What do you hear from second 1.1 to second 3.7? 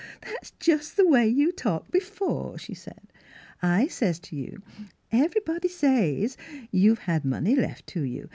you talked be fore," she said. *'